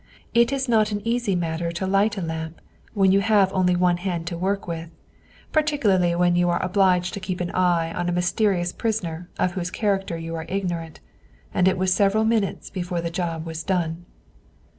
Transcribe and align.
It 0.33 0.51
is 0.51 0.67
not 0.67 0.91
an 0.91 1.03
easy 1.07 1.35
matter 1.35 1.71
to 1.73 1.85
light 1.85 2.17
a 2.17 2.23
lamp 2.23 2.59
when 2.95 3.11
you 3.11 3.19
have 3.19 3.53
only 3.53 3.75
one 3.75 3.97
hand 3.97 4.25
to 4.25 4.35
work 4.35 4.67
with, 4.67 4.89
particularly 5.51 6.15
when 6.15 6.35
you 6.35 6.49
are 6.49 6.59
obliged 6.63 7.13
to 7.13 7.19
keep 7.19 7.39
an 7.39 7.51
eye 7.51 7.93
on 7.93 8.09
a 8.09 8.11
mysterious 8.11 8.71
prisoner 8.73 9.29
of 9.37 9.51
whose 9.51 9.69
character 9.69 10.17
you 10.17 10.33
are 10.33 10.47
ignorant; 10.49 11.01
and 11.53 11.67
it 11.67 11.77
was 11.77 11.93
several 11.93 12.25
minutes 12.25 12.71
before 12.71 12.99
the 13.01 13.11
job 13.11 13.45
was 13.45 13.61
done. 13.61 14.07